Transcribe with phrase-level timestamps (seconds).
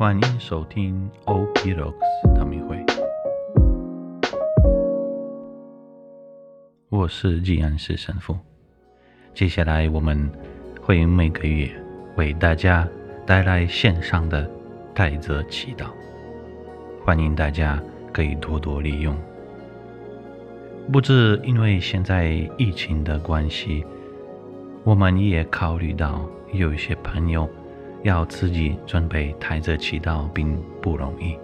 [0.00, 2.82] 欢迎收听 OP Rocks 唐明会，
[6.88, 8.34] 我是吉安市神父。
[9.34, 10.32] 接下来我们
[10.80, 11.70] 会每个月
[12.16, 12.88] 为大家
[13.26, 14.50] 带来线上的
[14.94, 15.88] 泰泽祈祷，
[17.04, 17.78] 欢迎大家
[18.10, 19.14] 可以多多利用。
[20.90, 23.84] 不止因为现在疫情的关系，
[24.82, 27.46] 我们也考虑到有一些朋友。
[28.02, 31.36] 要自己准备台着祈祷并不容易。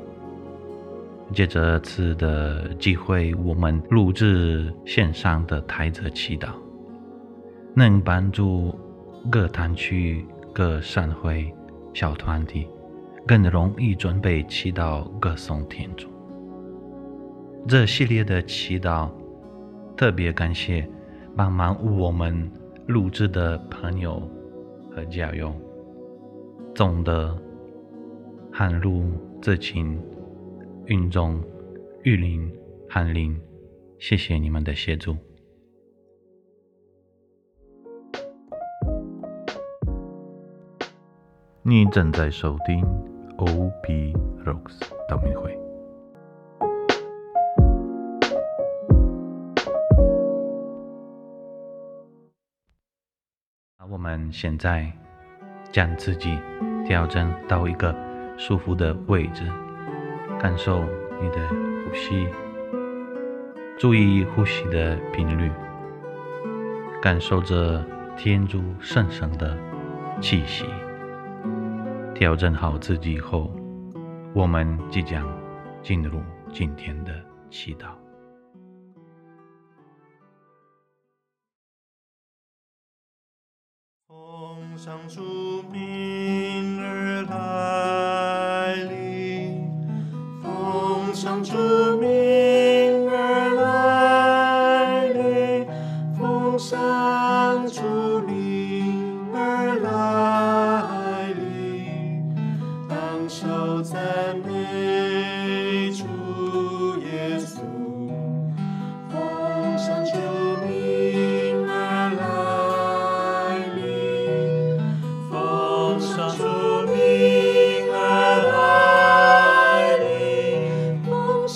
[1.33, 6.50] 借着次的机会，我们录制线上的台着祈祷，
[7.74, 8.73] 能帮助
[9.28, 11.52] 各堂区、各善会、
[11.92, 12.69] 小团体
[13.27, 16.09] 更容易准备祈祷歌颂天主。
[17.66, 19.11] 这系列的祈祷，
[19.97, 20.88] 特别感谢
[21.34, 22.48] 帮忙我们
[22.86, 24.23] 录制的朋友
[24.95, 25.52] 和教友。
[26.76, 27.34] 总的
[28.52, 29.98] 汉路自清、
[30.84, 31.42] 运中、
[32.02, 32.55] 玉林、
[32.86, 33.34] 翰林，
[33.98, 35.16] 谢谢你们的协助。
[41.62, 42.84] 你正在收听
[43.38, 44.12] OP
[44.44, 45.58] Rocks 道明会。
[53.88, 54.92] 我们现在
[55.72, 56.38] 讲自己。
[56.87, 57.95] 调整到一个
[58.37, 59.42] 舒服的位置，
[60.39, 60.84] 感受
[61.20, 62.29] 你的呼吸，
[63.77, 65.51] 注意呼吸的频率，
[67.03, 67.84] 感受着
[68.17, 69.59] 天主圣神的
[70.20, 70.64] 气息。
[72.14, 73.51] 调整好自己后，
[74.33, 75.27] 我们即将
[75.83, 76.20] 进入
[76.53, 77.12] 今天的
[77.51, 78.05] 祈祷。
[91.47, 91.86] joy.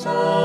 [0.01, 0.40] song.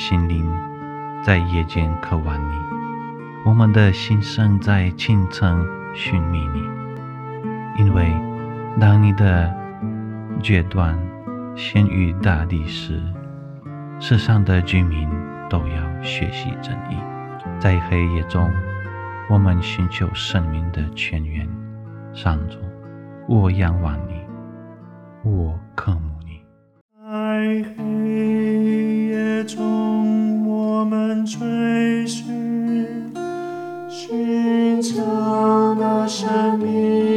[0.00, 0.50] 心灵
[1.22, 2.54] 在夜间渴望你，
[3.44, 5.62] 我们的心声在清晨
[5.94, 6.62] 寻觅你，
[7.76, 8.10] 因为
[8.80, 9.54] 当你的
[10.42, 10.98] 决断
[11.54, 12.98] 先于大地时，
[14.00, 15.06] 世上的居民
[15.50, 16.96] 都要学习正义，
[17.58, 18.50] 在黑夜中，
[19.28, 21.46] 我们寻求生命的泉源，
[22.14, 22.56] 上主，
[23.28, 24.18] 我仰望你，
[25.30, 26.40] 我渴慕你。
[27.06, 27.89] 爱。
[36.08, 37.09] 生命。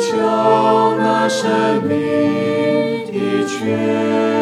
[0.00, 4.37] 求那生命的泉。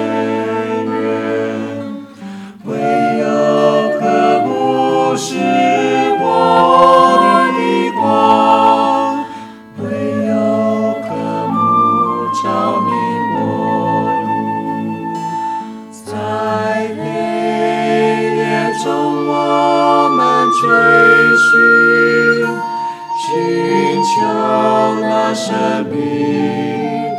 [25.47, 25.55] 生
[25.87, 25.95] 命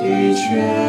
[0.02, 0.87] 的泉。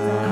[0.00, 0.27] Amen.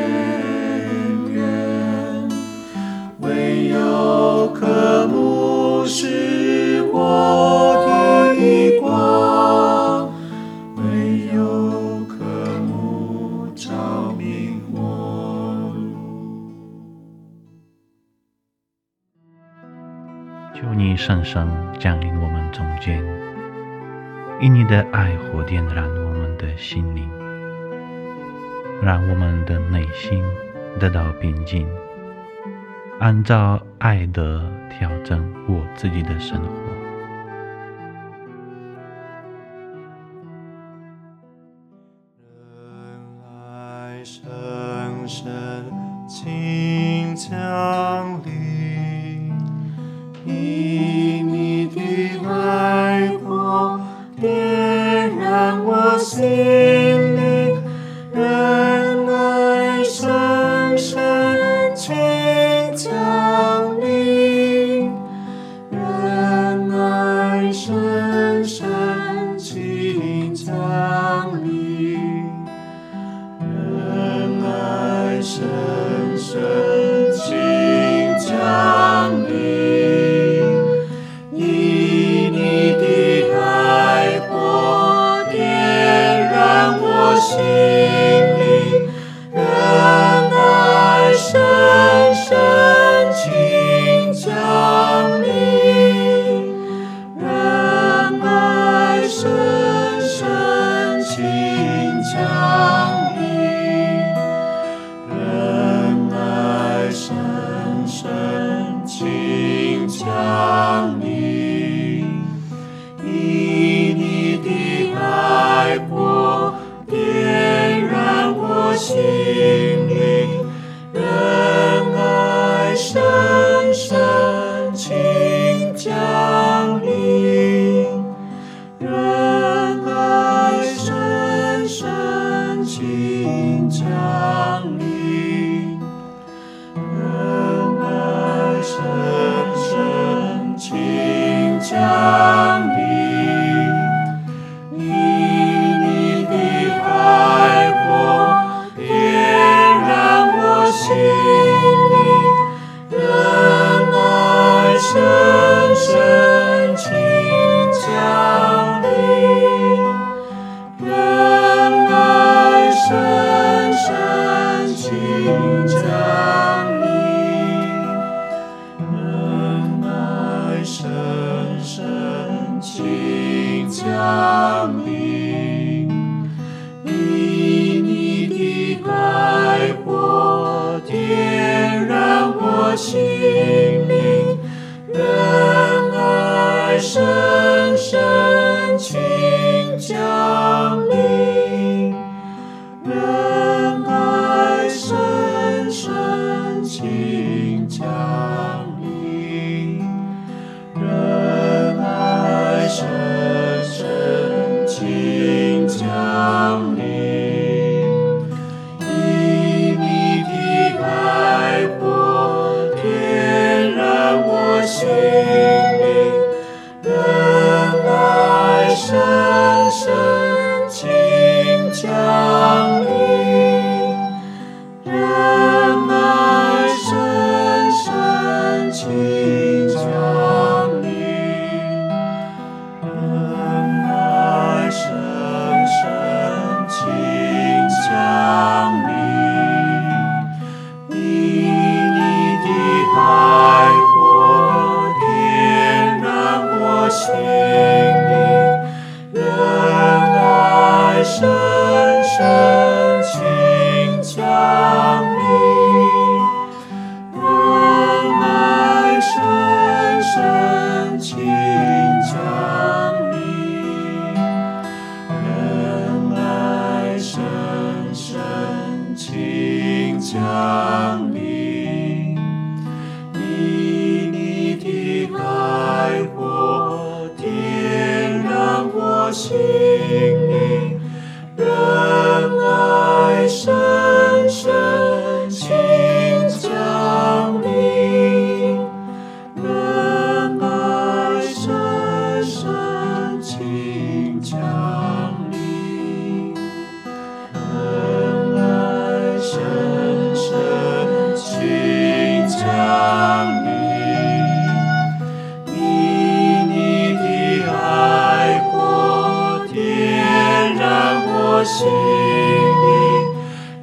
[0.00, 2.28] 天边
[3.20, 10.10] 唯有刻不是我的光
[10.76, 12.16] 唯有刻
[12.66, 15.74] 不照明我
[20.54, 21.46] 求你深深
[21.78, 23.04] 降临我们中间
[24.40, 27.19] 因你的爱火点燃我们的心灵。
[28.82, 30.24] 让我们的内心
[30.78, 31.68] 得到平静
[32.98, 36.89] 按照爱的调整过自己的生活。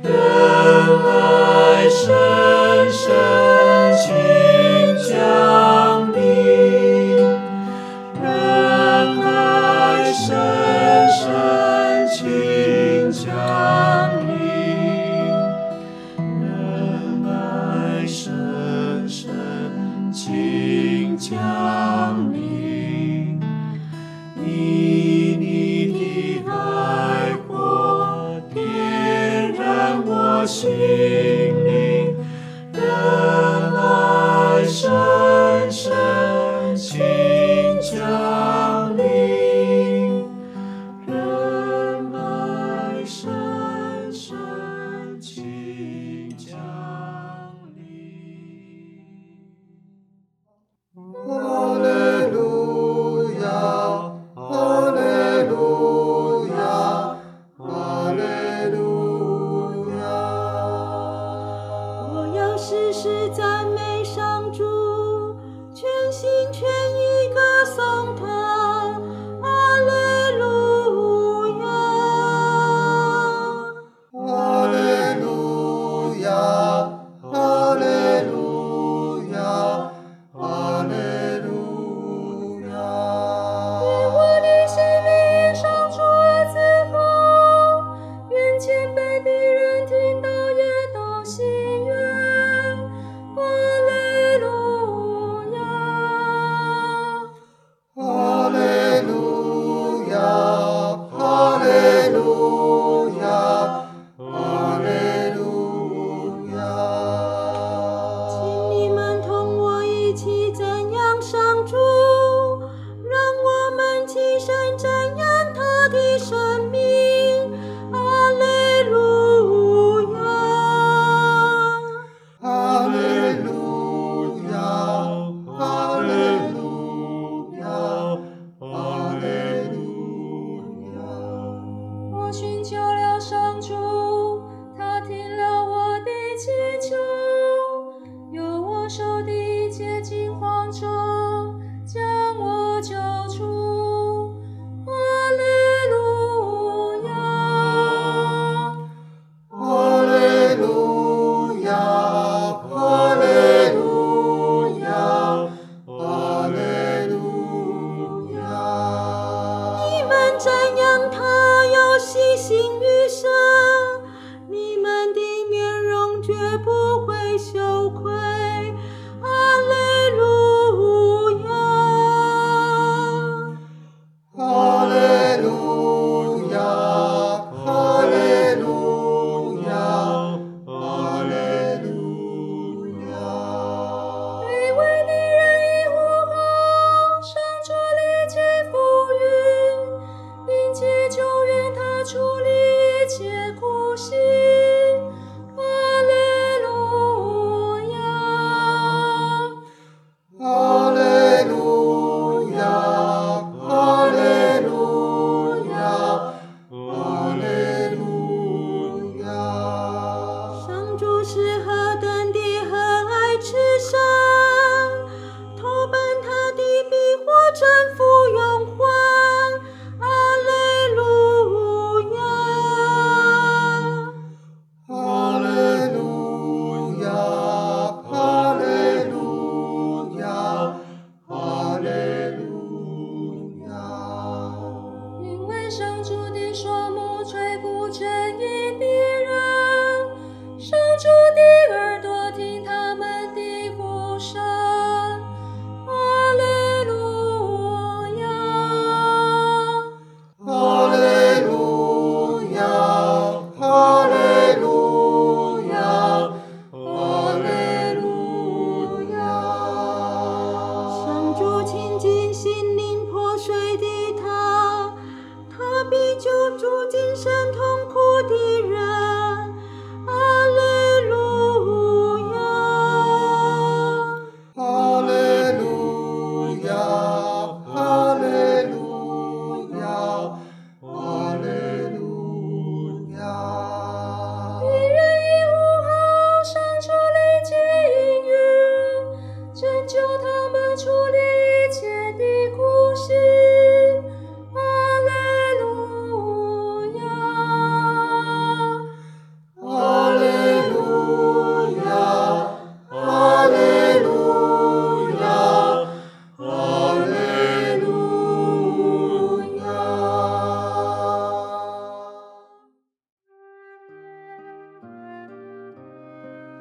[0.09, 1.46] Amen.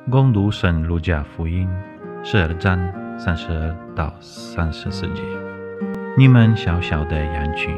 [0.08, 1.68] 攻读圣路加福音
[2.22, 2.78] 十二章
[3.18, 5.22] 三十二到三十四节。
[6.16, 7.76] 你们小小的羊群，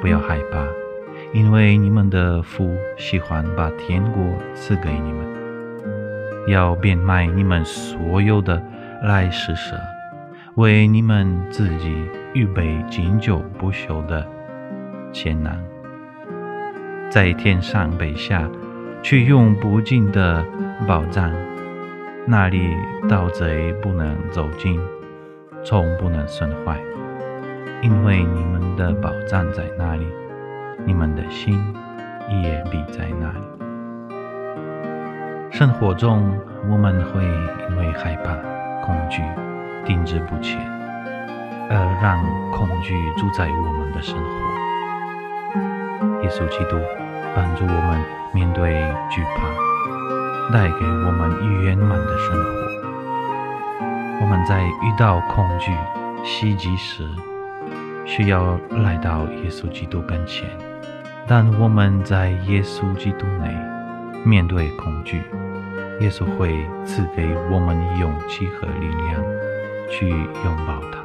[0.00, 0.64] 不要害怕，
[1.34, 5.20] 因为你们的父喜欢把天国赐给你们。
[6.48, 8.62] 要变卖你们所有的
[9.02, 9.78] 来施舍，
[10.54, 11.94] 为你们自己
[12.32, 14.26] 预备经久不朽的
[15.12, 15.54] 钱囊，
[17.10, 18.48] 在天上北下，
[19.02, 20.42] 去用不尽的
[20.88, 21.30] 宝藏，
[22.26, 22.74] 那里
[23.08, 24.80] 盗贼不能走进，
[25.62, 26.80] 虫不能损坏，
[27.82, 30.06] 因为你们的宝藏在那里，
[30.86, 31.62] 你们的心
[32.42, 33.38] 也必在那里。
[35.50, 36.32] 生活中，
[36.70, 38.34] 我们会因为害怕、
[38.84, 39.22] 恐惧、
[39.84, 40.58] 停滞不前，
[41.68, 44.30] 而让恐惧主宰我们的生活。
[46.22, 46.78] 耶稣基督
[47.36, 49.46] 帮助我们面对惧怕，
[50.52, 52.50] 带给我们圆满的生活。
[54.20, 55.72] 我们在遇到恐惧
[56.24, 57.08] 袭击时，
[58.04, 60.48] 需要来到耶稣基督跟前。
[61.28, 63.56] 但我们在耶稣基督内
[64.24, 65.22] 面对恐惧，
[66.00, 69.22] 耶稣会赐给我们勇气和力量
[69.88, 71.04] 去拥抱它，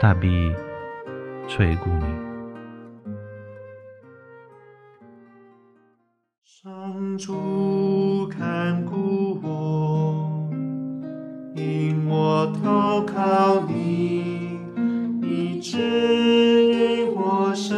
[0.00, 0.52] 他必
[1.46, 2.04] 垂顾你。
[6.44, 7.32] 上主
[8.30, 10.48] 看顾我，
[11.56, 14.60] 引我投靠你，
[15.20, 15.76] 你指
[16.72, 17.76] 引我生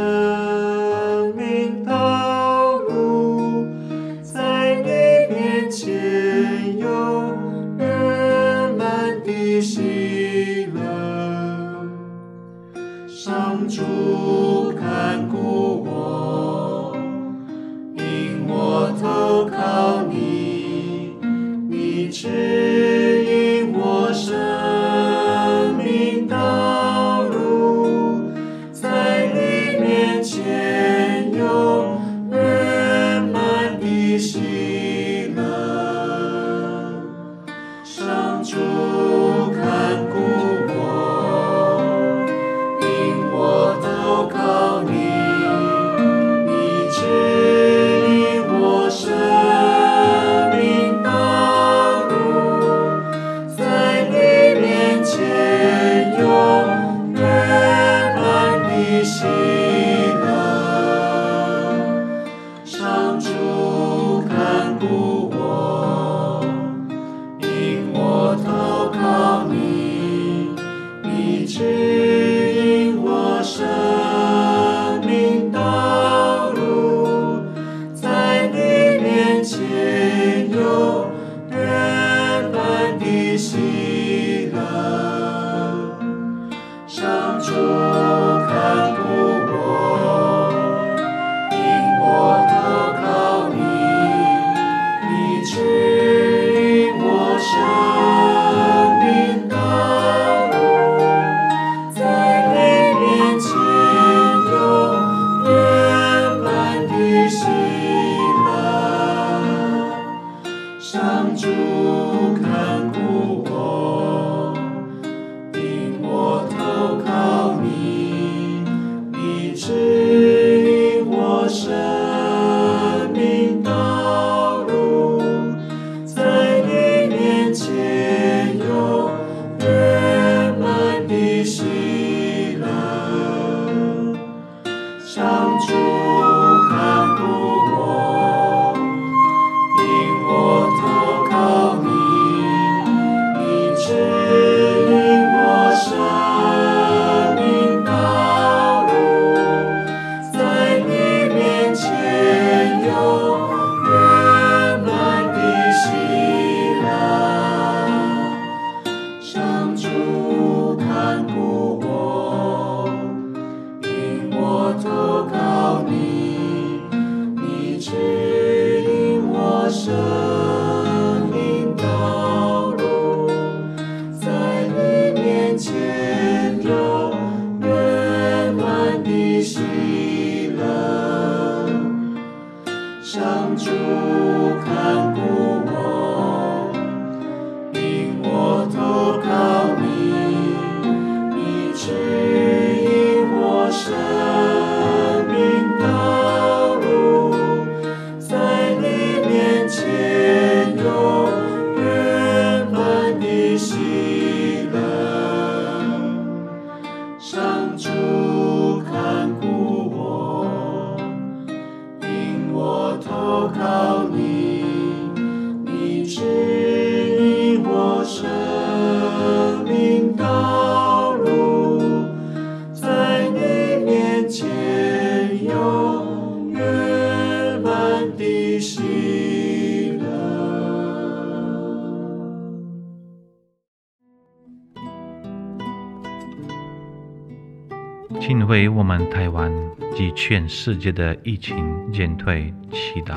[238.99, 239.51] 们台湾
[239.95, 243.17] 及全世界的疫情减退祈祷，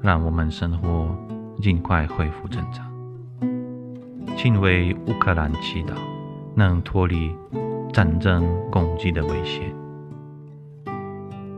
[0.00, 1.14] 让我们生活
[1.60, 2.90] 尽快恢复正常。
[4.34, 5.92] 请为乌克兰祈祷，
[6.54, 7.36] 能脱离
[7.92, 9.70] 战争攻击的威胁。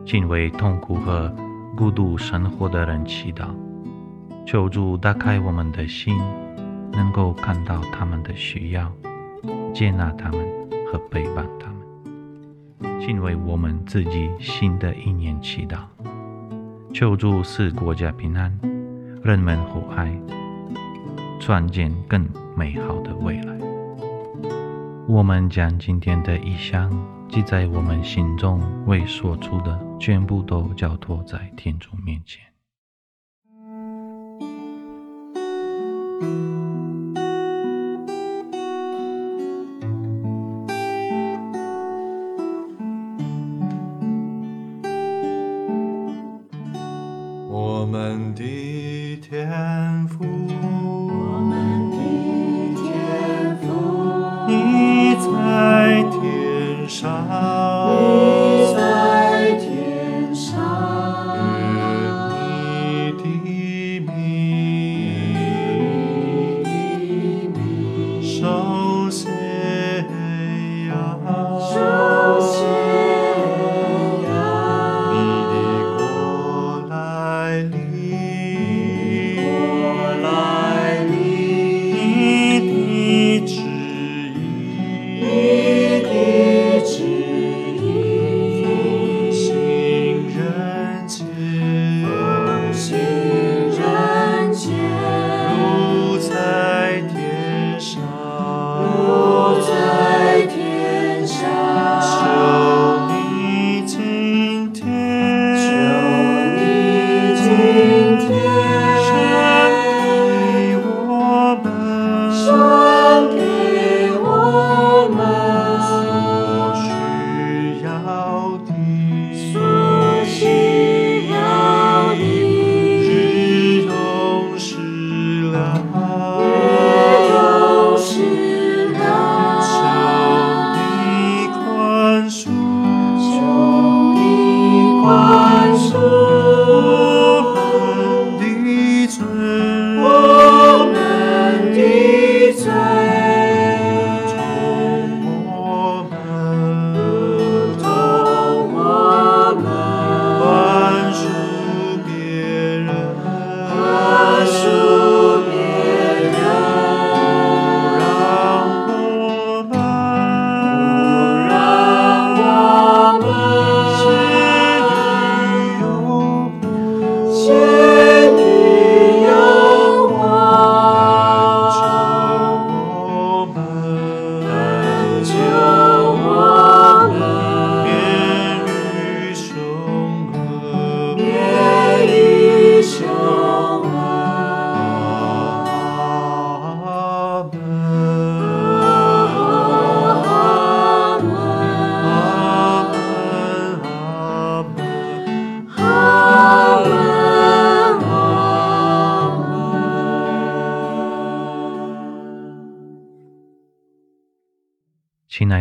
[0.04, 1.32] 请为痛苦和
[1.76, 3.46] 孤独生活的人祈祷，
[4.44, 6.18] 求主打开我们的心，
[6.90, 8.90] 能够看到他们的需要，
[9.72, 10.40] 接纳他们
[10.90, 11.75] 和陪伴他们。
[13.00, 15.78] 请为我们自己新的一年祈祷，
[16.92, 18.58] 求主使国家平安，
[19.22, 20.12] 人们互爱，
[21.40, 23.56] 创建更美好的未来。
[25.08, 26.90] 我们将今天的意向
[27.28, 32.42] 记在我们心中未说出的，全部都交托在天主面前。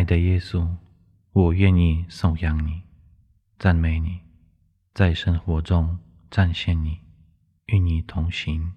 [0.06, 0.66] 的耶稣，
[1.32, 2.82] 我愿意颂扬你，
[3.58, 4.20] 赞美你，
[4.94, 5.98] 在生活中
[6.30, 7.00] 展现你，
[7.66, 8.72] 与你同行。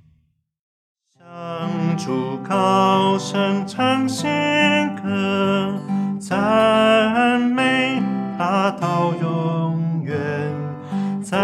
[1.15, 4.27] 向主高声唱新
[4.95, 5.79] 歌，
[6.19, 8.01] 赞美
[8.35, 10.17] 他到永远，
[11.21, 11.39] 赞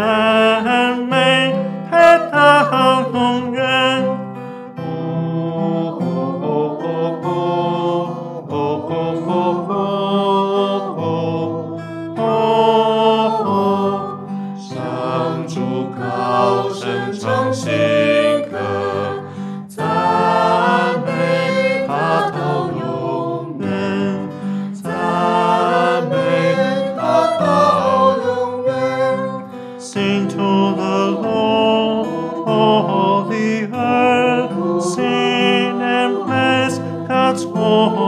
[37.67, 37.95] Oh.
[37.97, 38.04] oh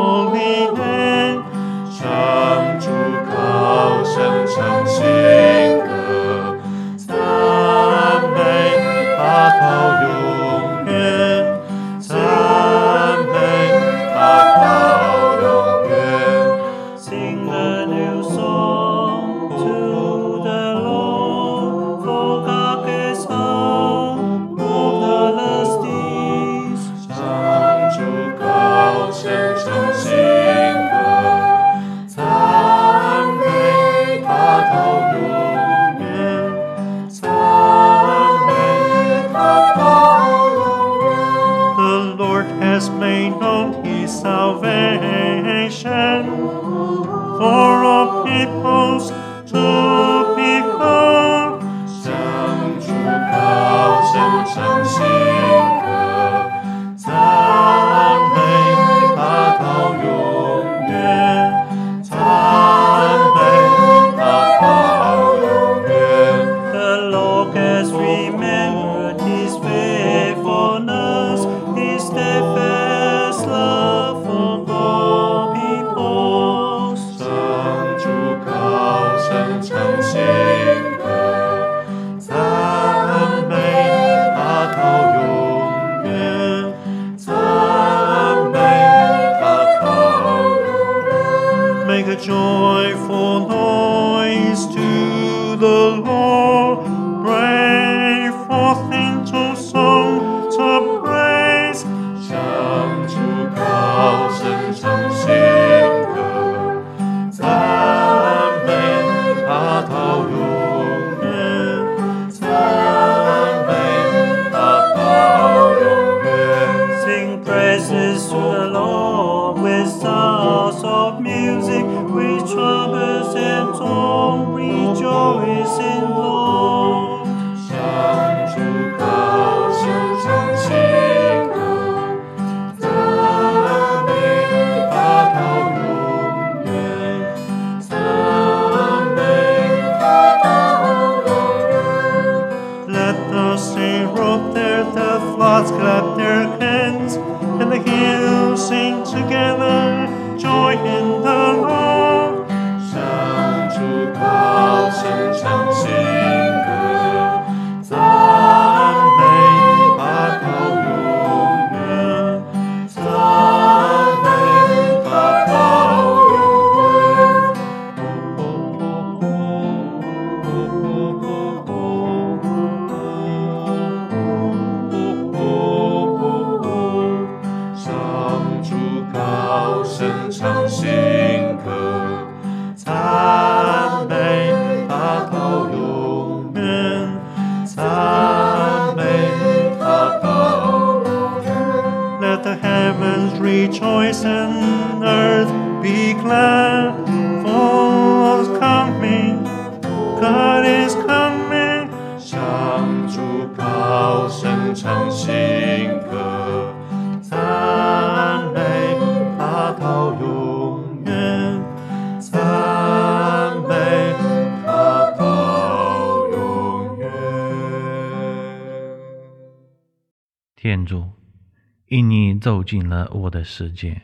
[222.68, 224.02] 进了我的世界，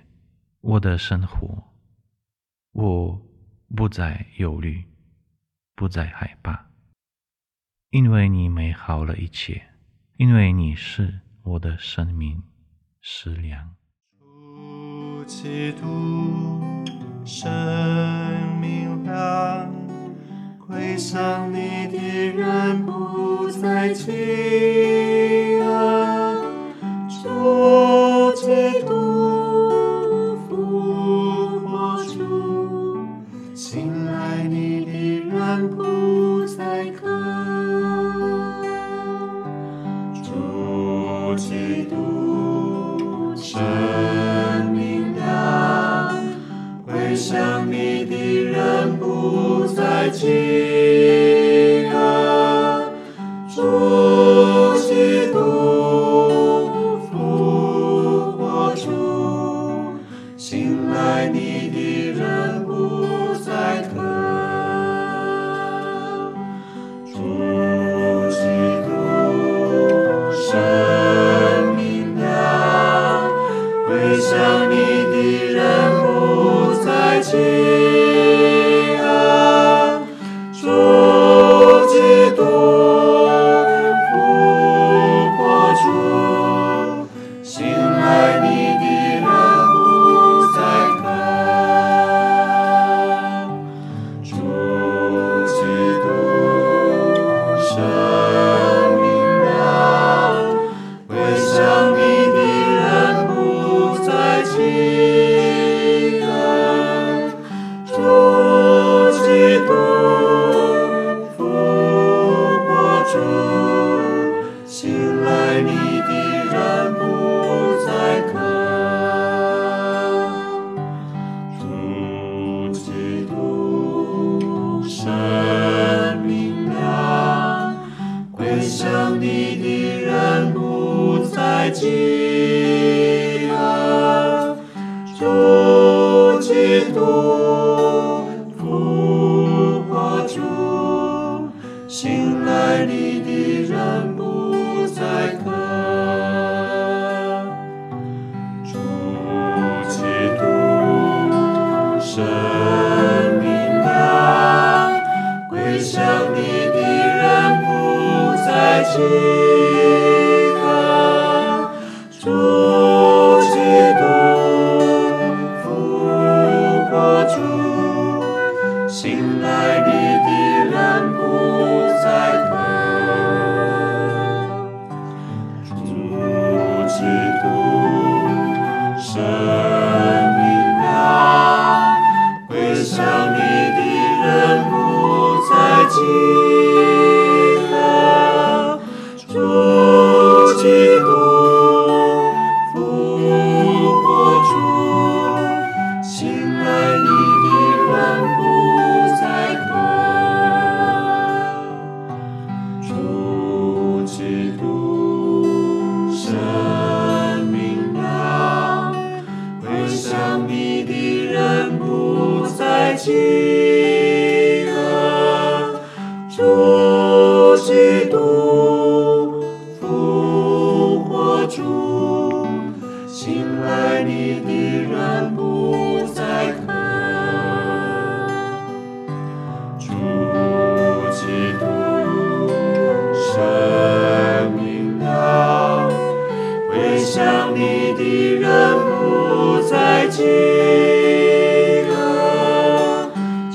[0.62, 1.62] 我的生活。
[2.72, 3.22] 我
[3.76, 4.86] 不再忧虑，
[5.76, 6.68] 不再害怕，
[7.90, 9.62] 因为你美好了一切，
[10.16, 12.42] 因为你是我的生命
[13.02, 13.76] 食粮。
[14.18, 16.64] 主基督，
[17.26, 17.52] 生
[18.62, 19.70] 命粮。
[20.66, 21.98] 归向你的
[22.32, 26.52] 人不再饥饿，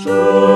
[0.09, 0.48] show.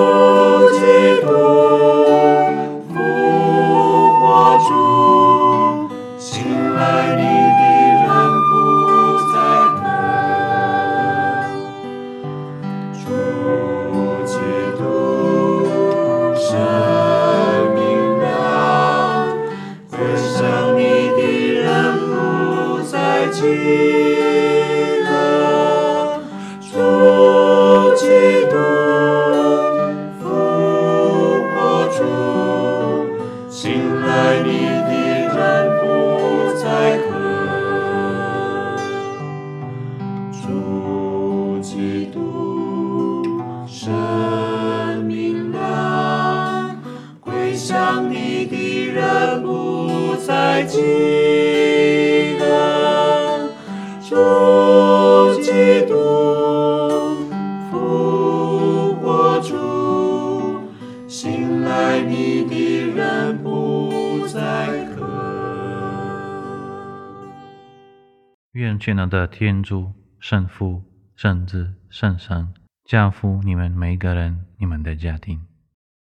[69.12, 70.82] 的天主、圣父、
[71.14, 72.48] 圣子、圣神，
[72.86, 75.38] 教父你们每一个人、你们的家庭。